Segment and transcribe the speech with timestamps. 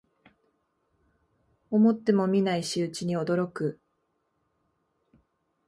[1.69, 3.79] 思ってもみない仕打ちに驚く